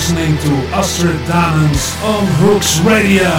[0.00, 3.36] Listening to Astrid Danens on Hooks Radio.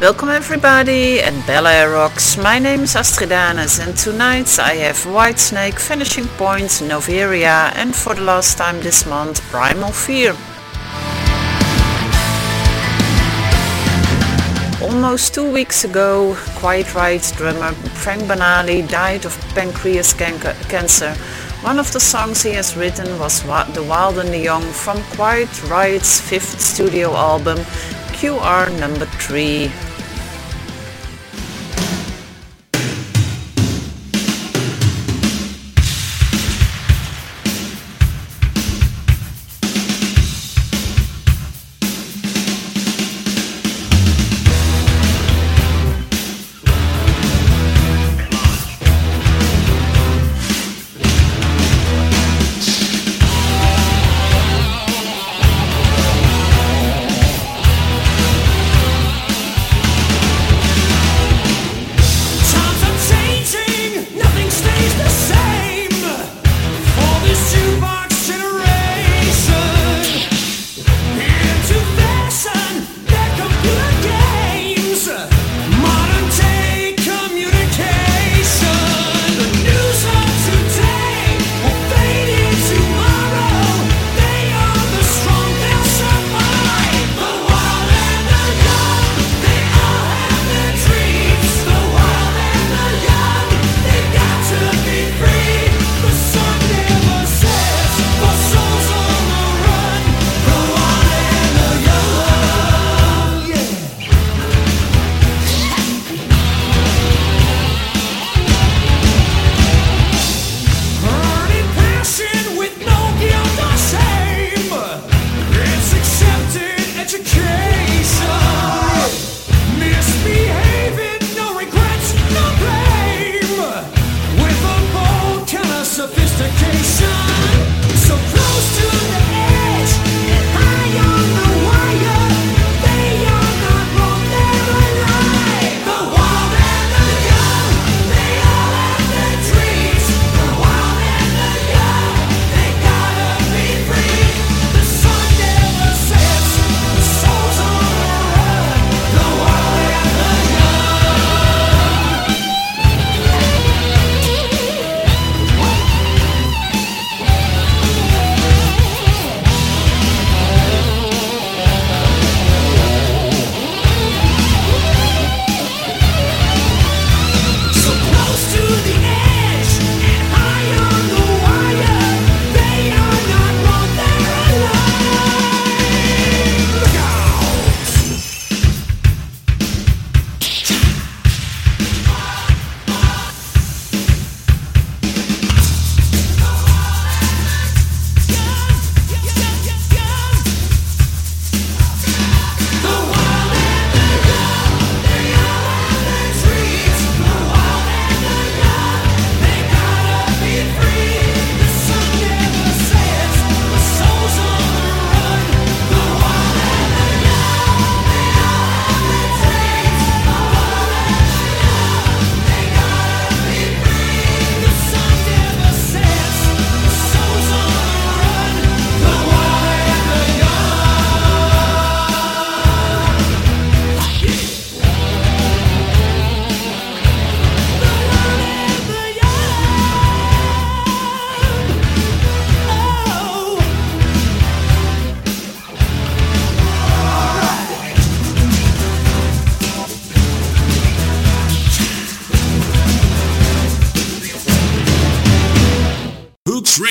[0.00, 2.38] Welcome everybody and Bel Air Rocks.
[2.38, 8.14] My name is Astrid Danes and tonight I have Whitesnake, Finishing Point, Noveria and for
[8.14, 10.34] the last time this month Primal Fear.
[14.80, 21.14] Almost two weeks ago, Quiet Riot drummer Frank Banali died of pancreas can- cancer.
[21.62, 25.62] One of the songs he has written was The Wild and the Young from Quiet
[25.70, 27.58] Riot's fifth studio album,
[28.18, 29.70] QR number 3.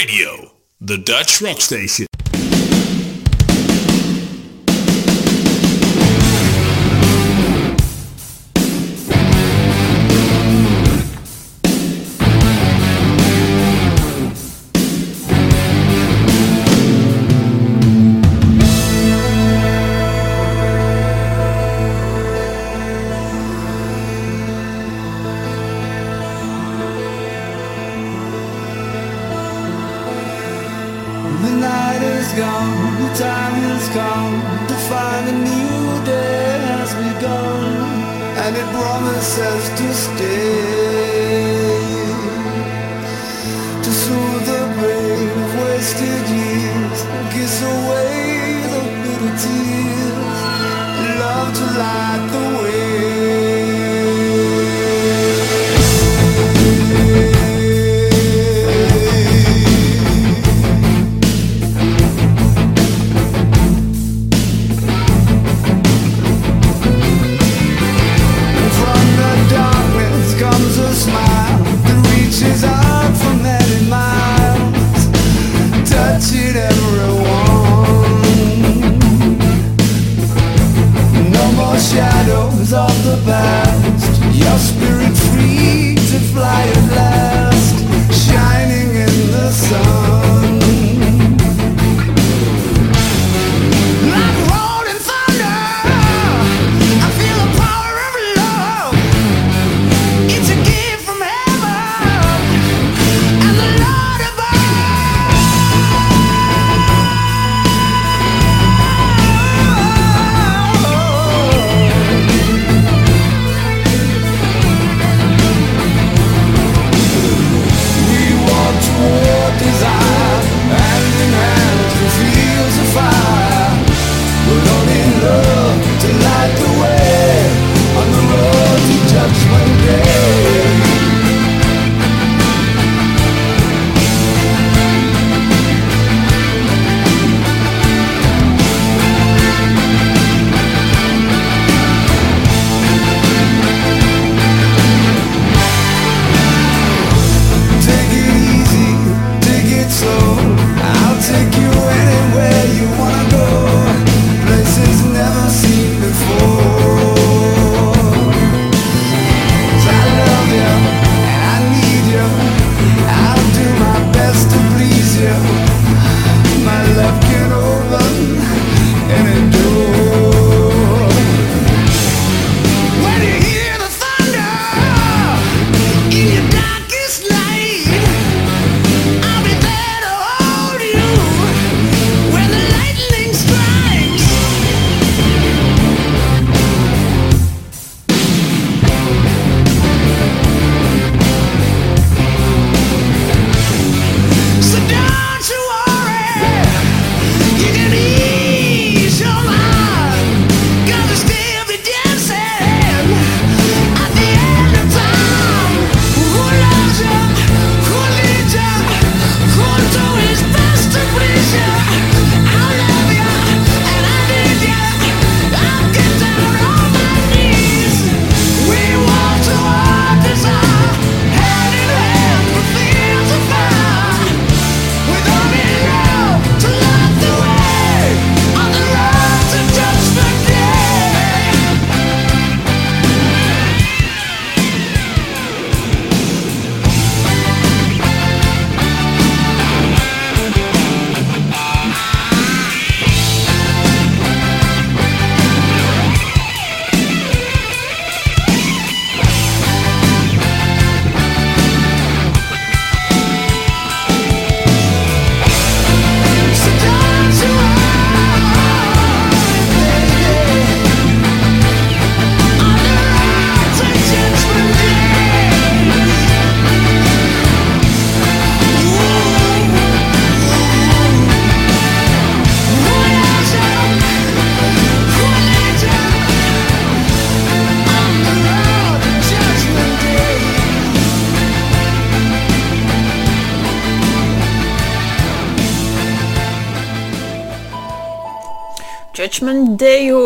[0.01, 2.07] Radio, the Dutch rock station.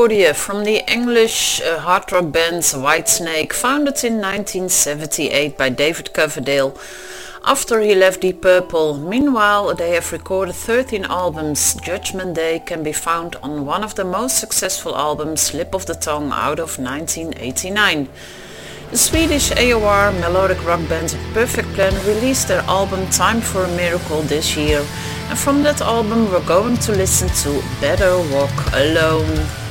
[0.06, 6.78] From the English uh, hard rock band Whitesnake, founded in 1978 by David Coverdale
[7.44, 9.00] after he left Deep Purple.
[9.00, 11.74] Meanwhile, they have recorded 13 albums.
[11.82, 15.96] Judgment Day can be found on one of the most successful albums, Slip of the
[15.96, 18.08] Tongue, out of 1989.
[18.92, 24.22] The Swedish AOR melodic rock band Perfect Plan released their album Time for a Miracle
[24.22, 24.86] this year.
[25.30, 29.65] And from that album we're going to listen to Better Walk Alone.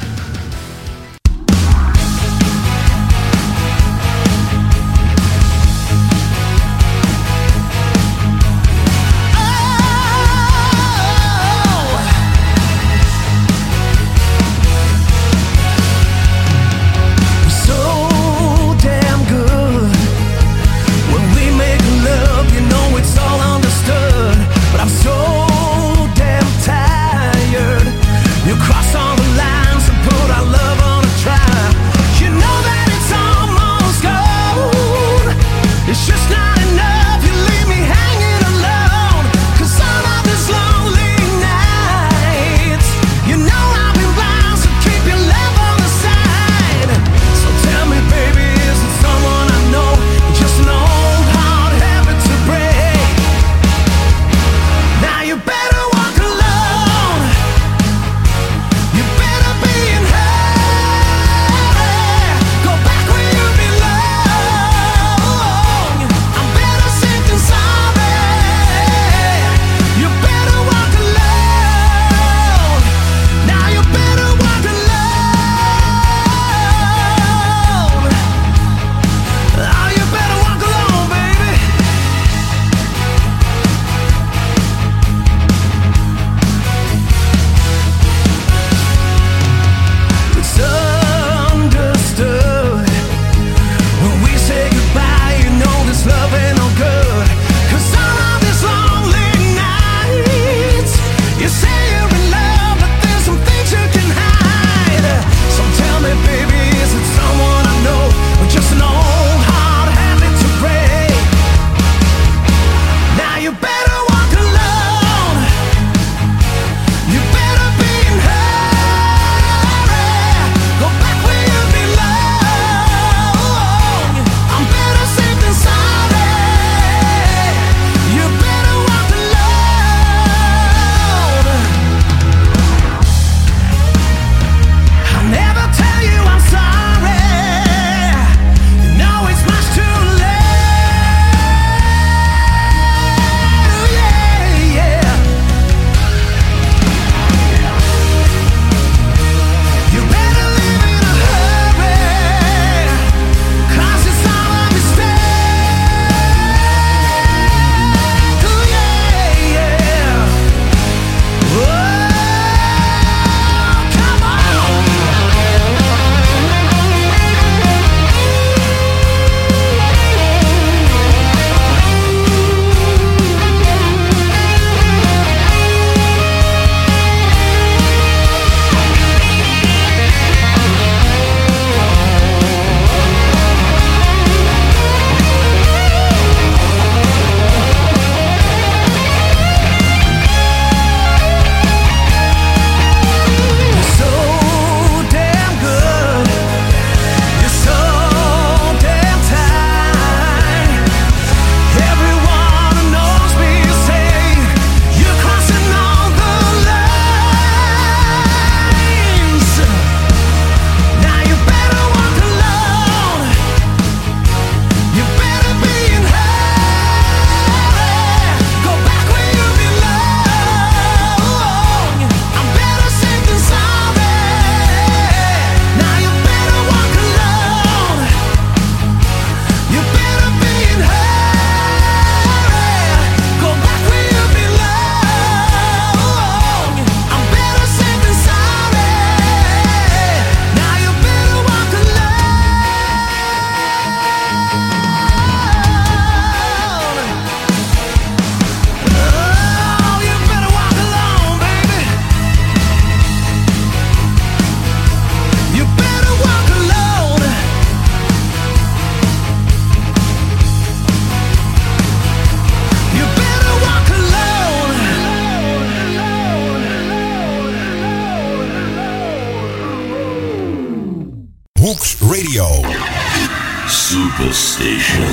[273.84, 275.12] Superstation.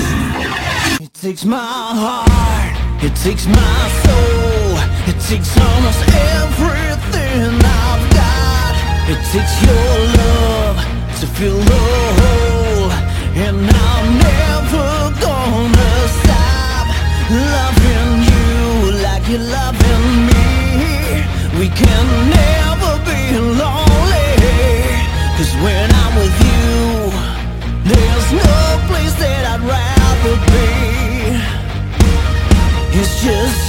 [1.02, 4.78] It takes my heart, it takes my soul,
[5.12, 6.00] it takes almost
[6.40, 7.52] everything
[7.84, 8.74] I've got.
[9.12, 10.78] It takes your love
[11.20, 11.84] to fill the
[12.20, 12.92] hole,
[13.46, 14.88] and I'm never
[15.20, 15.92] gonna
[16.24, 16.88] stop
[17.28, 20.48] loving you like you're loving me.
[21.60, 22.06] We can
[22.40, 24.32] never be lonely,
[25.36, 26.41] cause when I'm with you.
[33.22, 33.61] 天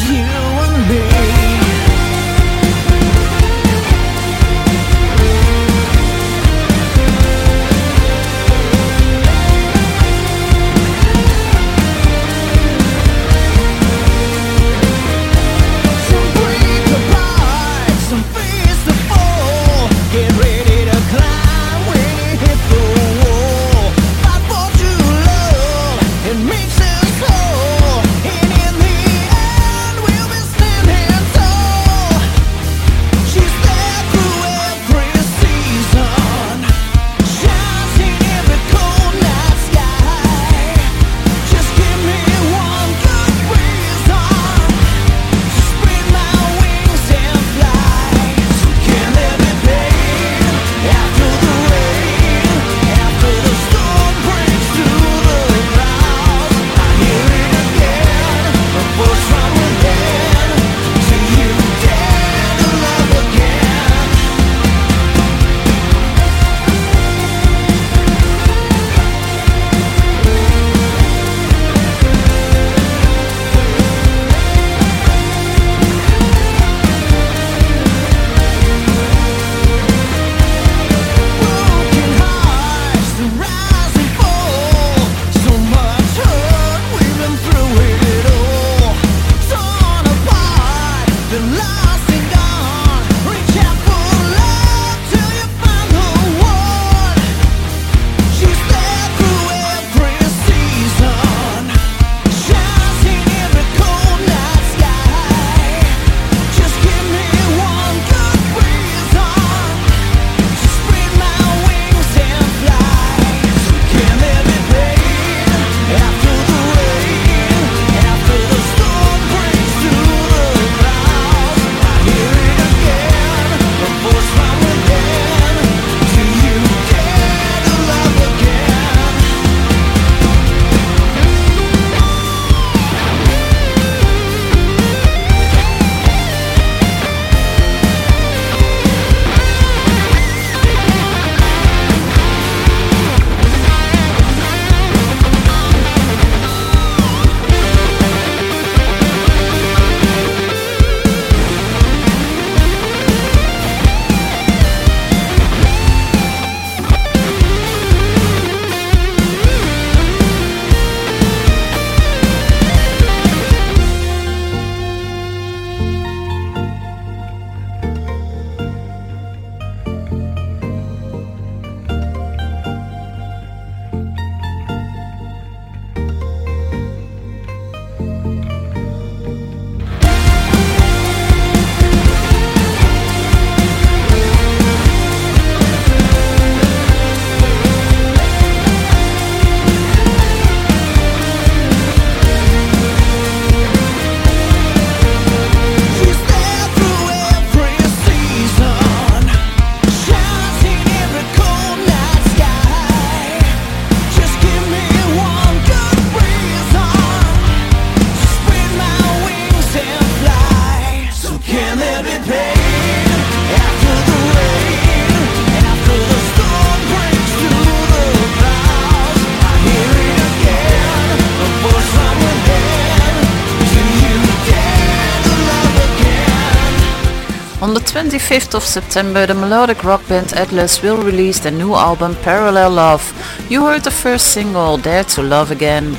[228.33, 233.05] 5th of September, the melodic rock band Atlas will release their new album Parallel Love.
[233.51, 235.99] You heard the first single, Dare to Love Again.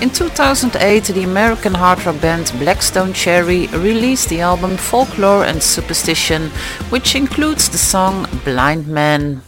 [0.00, 5.60] In 2008, the American hard rock band Black Stone Cherry released the album Folklore and
[5.60, 6.50] Superstition,
[6.90, 9.42] which includes the song Blind Man.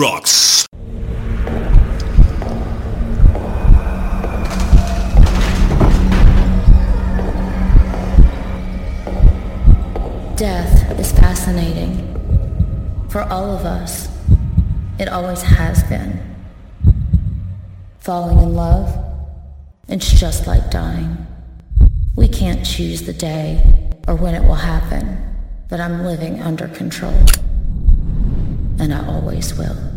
[0.00, 0.66] Rocks.
[10.36, 12.16] Death is fascinating.
[13.10, 14.08] For all of us,
[14.98, 16.18] it always has been.
[17.98, 18.88] Falling in love,
[19.86, 21.26] it's just like dying.
[22.16, 23.62] We can't choose the day
[24.08, 25.18] or when it will happen,
[25.68, 27.22] but I'm living under control.
[28.78, 29.89] And I always will.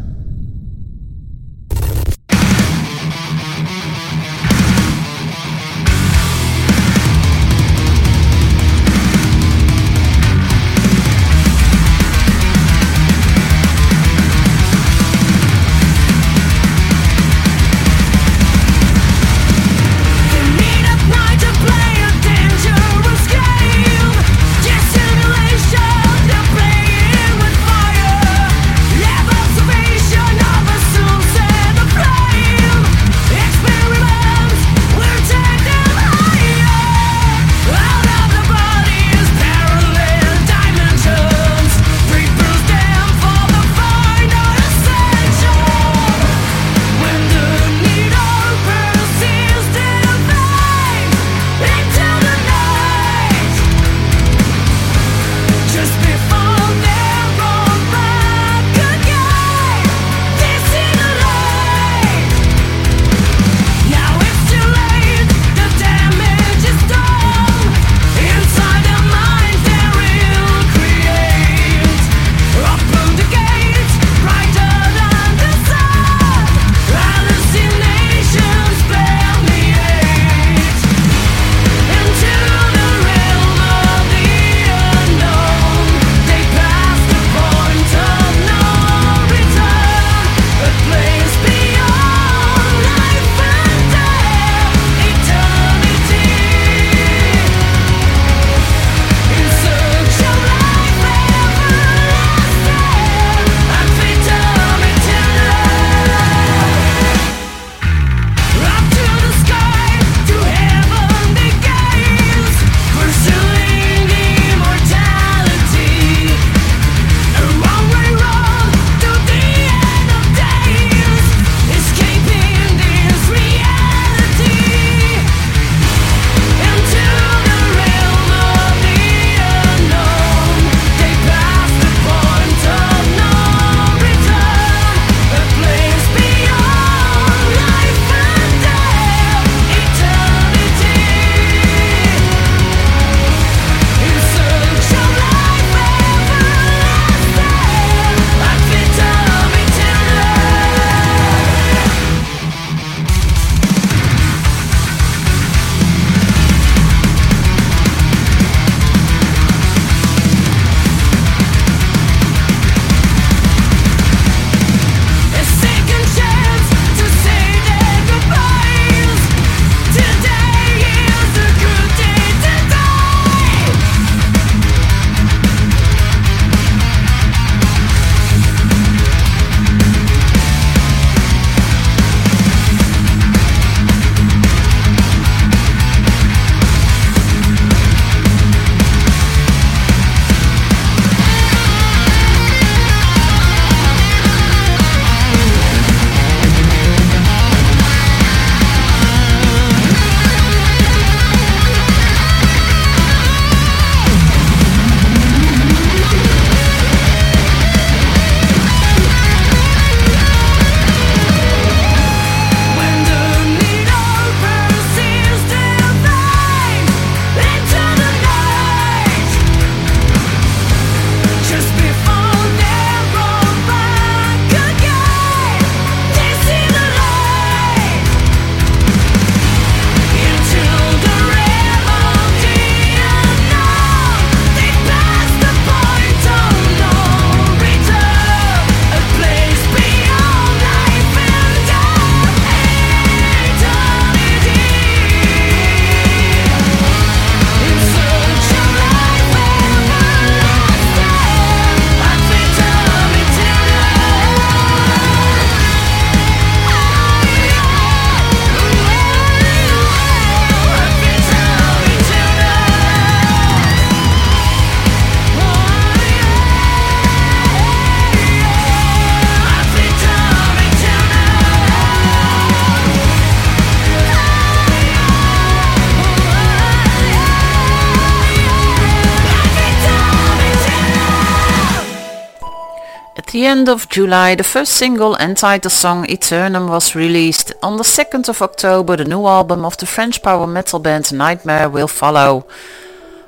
[283.53, 287.53] End of July, the first single entitled the song Aeternam was released.
[287.61, 291.69] On the 2nd of October, the new album of the French power metal band Nightmare
[291.69, 292.47] will follow.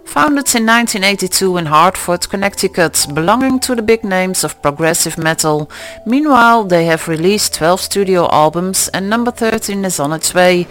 [0.03, 5.69] Founded in 1982 in Hartford, Connecticut, belonging to the big names of progressive metal.
[6.07, 10.65] Meanwhile, they have released 12 studio albums and number 13 is on its way.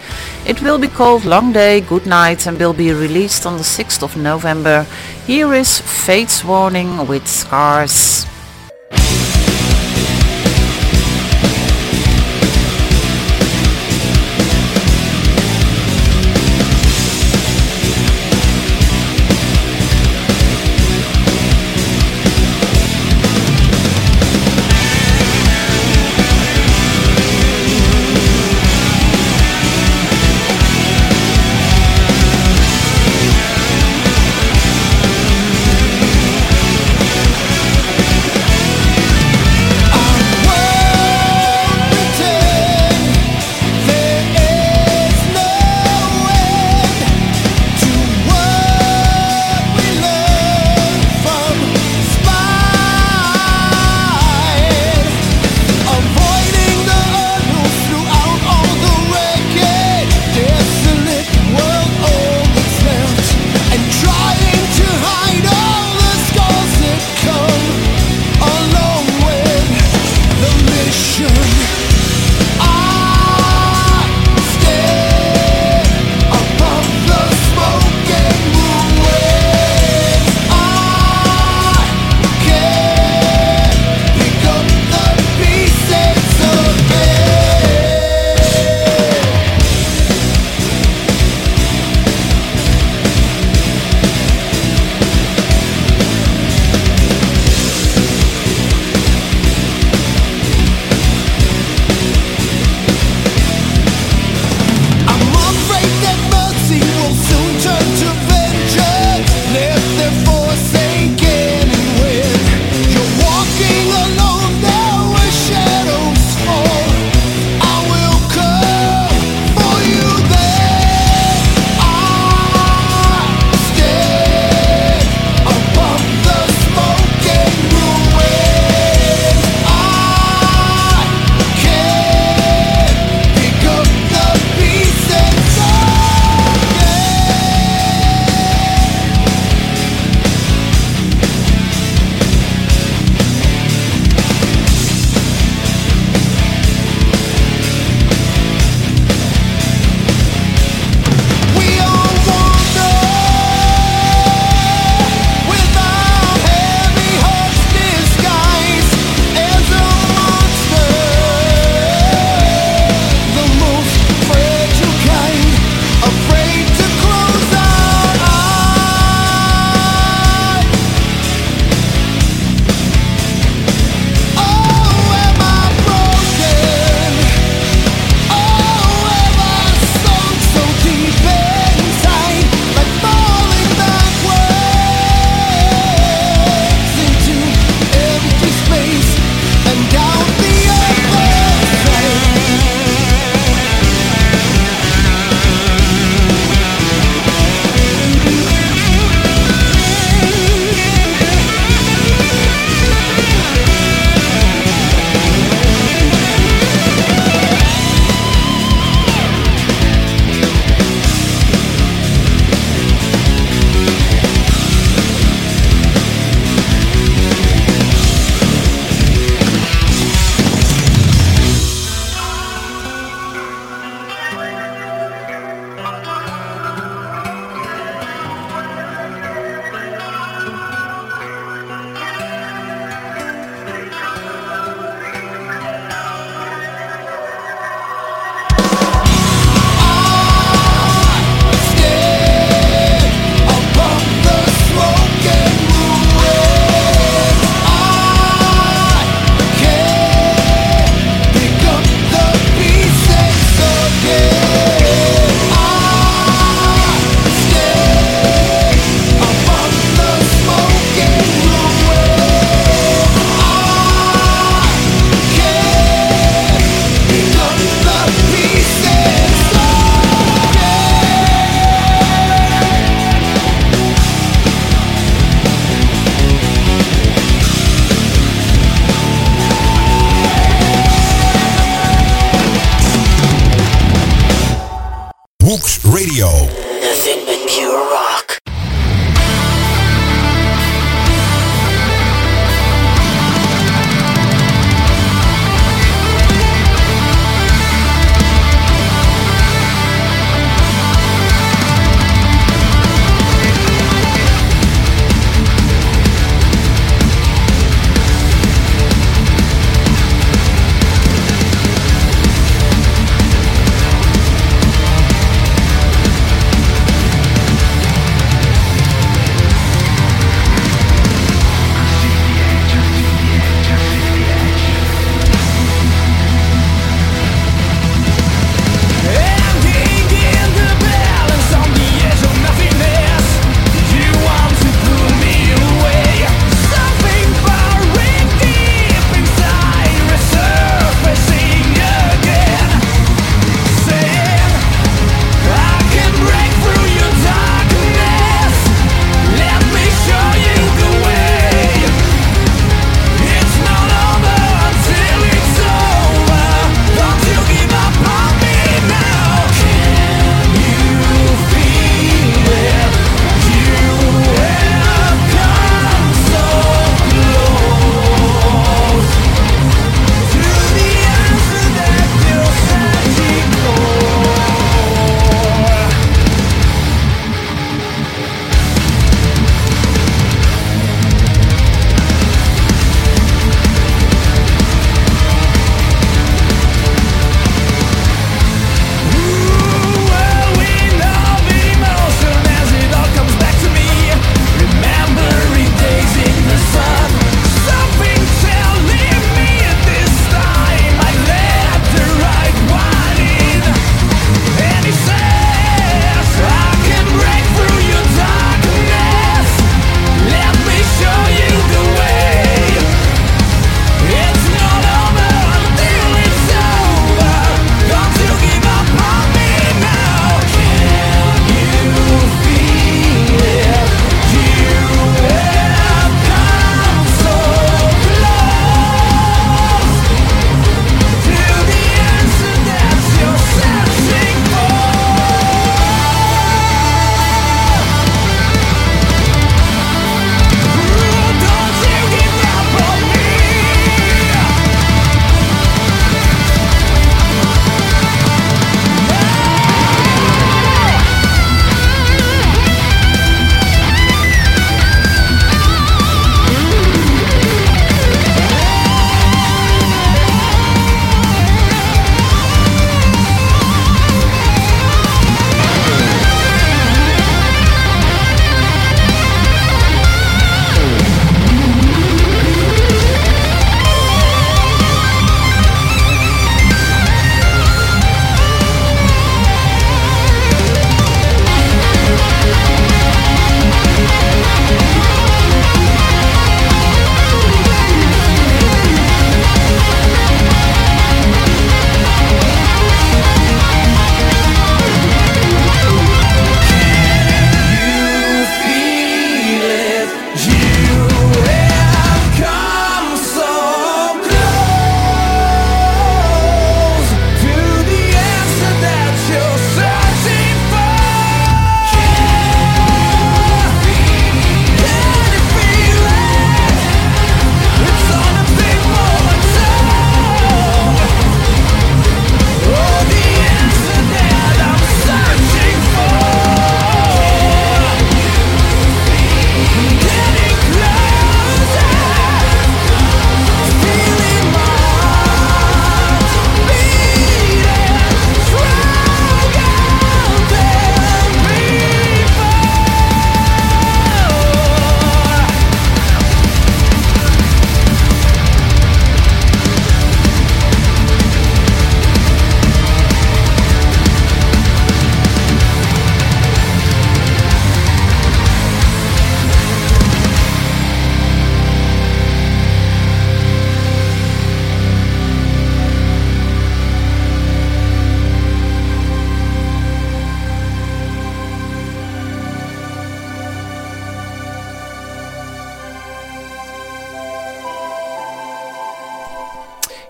[0.45, 4.03] It will be called Long Day, Good Night and will be released on the 6th
[4.03, 4.85] of November.
[5.25, 8.25] Here is Fates Warning with Scars.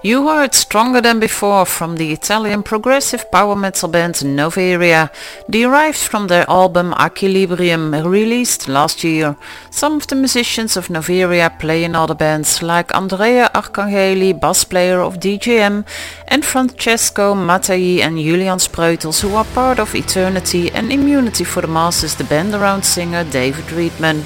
[0.06, 5.10] You heard Stronger Than Before from the Italian progressive power metal band Noveria,
[5.50, 9.36] derived from their album Equilibrium released last year.
[9.72, 15.02] Some of the musicians of Noveria play in other bands like Andrea Arcangeli, bass player
[15.02, 15.84] of DGM,
[16.28, 21.68] and Francesco Mattei and Julian Spreutels who are part of Eternity and Immunity for the
[21.68, 24.24] Masses, the band around singer David Readman.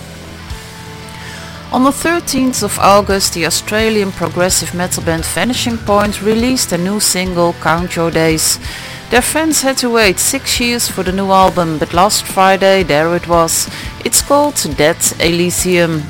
[1.72, 6.99] On the 13th of August, the Australian progressive metal band Vanishing Point released a new
[6.99, 8.59] single, Count Your Days.
[9.11, 13.15] Their fans had to wait six years for the new album, but last Friday there
[13.15, 13.70] it was.
[14.03, 16.01] It's called Dead Elysium.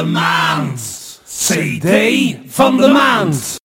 [0.00, 0.80] de maand.
[1.26, 1.88] CD
[2.46, 3.59] van de maand.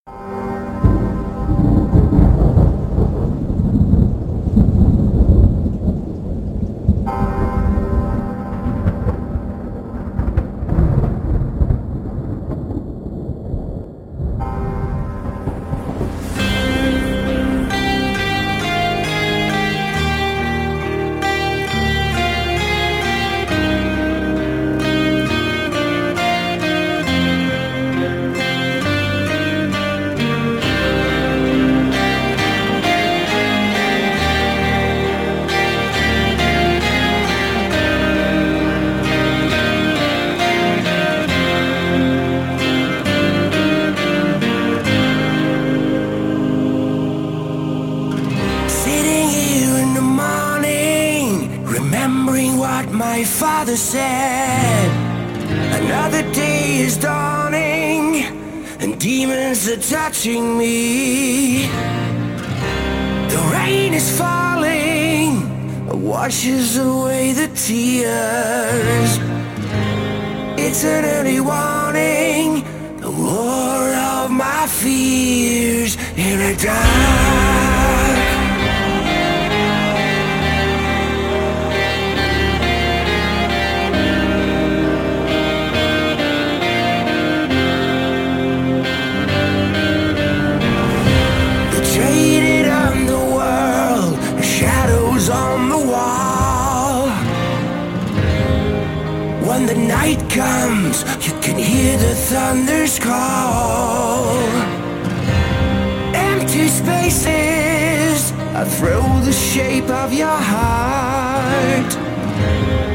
[106.75, 108.31] spaces.
[108.53, 111.91] I throw the shape of your heart.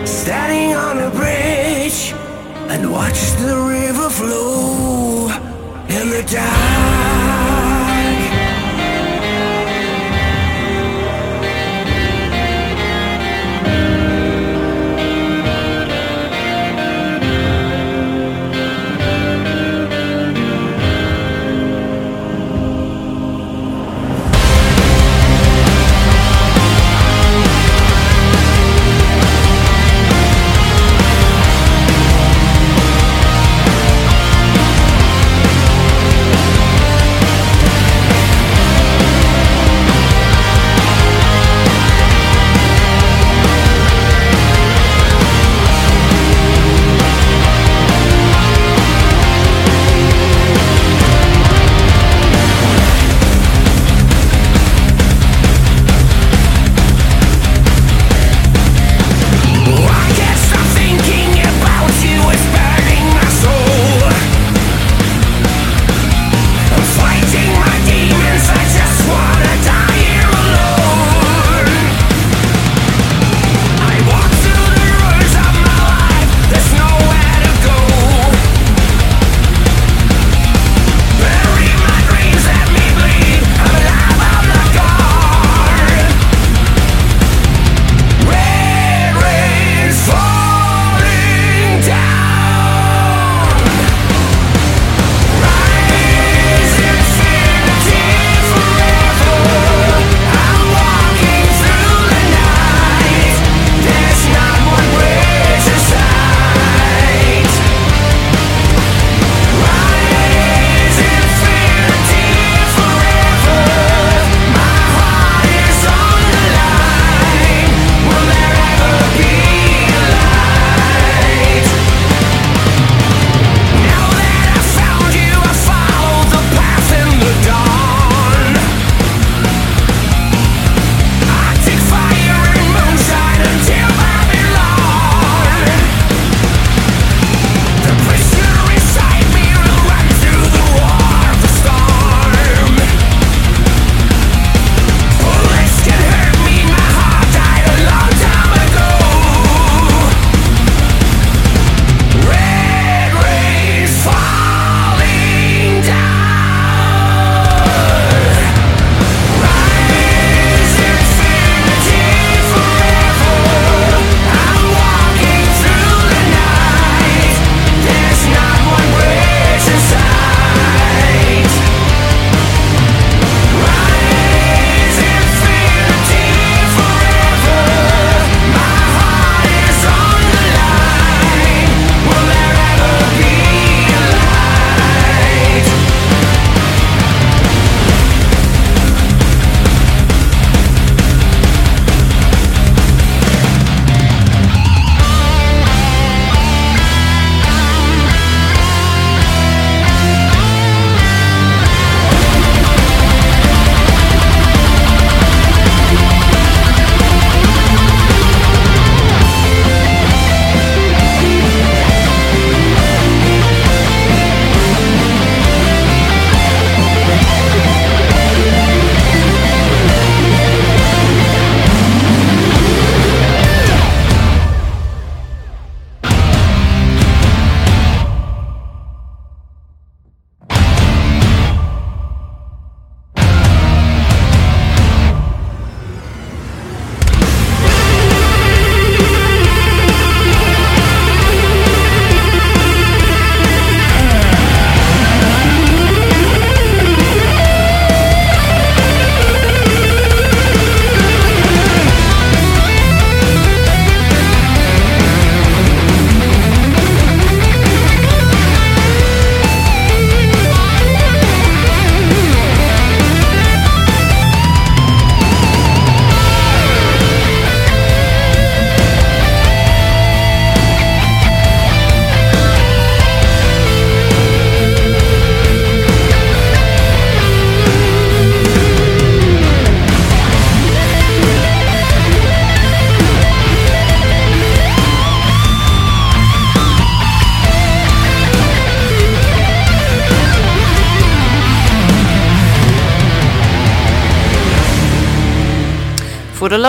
[0.06, 2.12] Standing on a bridge
[2.68, 5.28] And watch the river flow
[5.88, 7.59] In the dark.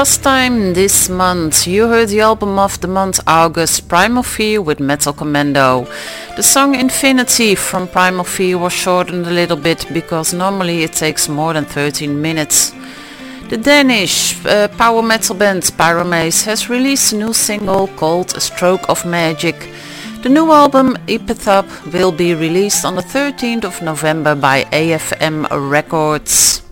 [0.02, 4.80] Last time this month you heard the album of the month August, Primal Fear with
[4.80, 5.86] Metal Commando.
[6.36, 11.30] The song Infinity from Primal Fear was shortened a little bit because normally it takes
[11.30, 12.72] more than 13 minutes.
[13.50, 18.90] The Danish uh, power metal band Pyramaze has released a new single called A Stroke
[18.90, 19.70] of Magic.
[20.24, 26.64] The new album Epitaph will be released on the 13th of November by AFM Records.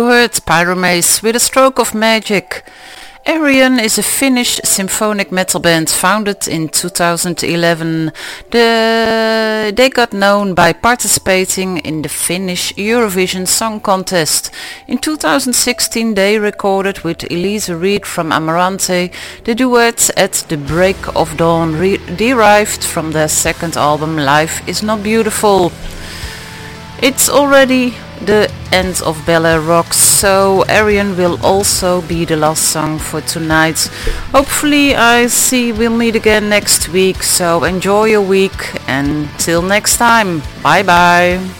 [0.00, 2.64] You heard Pyramaze with a stroke of magic.
[3.26, 8.10] Arion is a Finnish symphonic metal band founded in 2011.
[8.50, 14.50] The, they got known by participating in the Finnish Eurovision Song Contest.
[14.88, 19.12] In 2016 they recorded with Elize Ryd from Amaranthe
[19.44, 21.72] the duet At the Break of Dawn
[22.16, 25.70] derived from their second album Life is Not Beautiful.
[27.02, 27.92] It's already
[28.26, 33.20] the end of Bella Air Rocks, so Arion will also be the last song for
[33.20, 33.78] tonight.
[34.32, 39.96] Hopefully I see we'll meet again next week, so enjoy your week and till next
[39.96, 40.42] time.
[40.62, 41.59] Bye bye.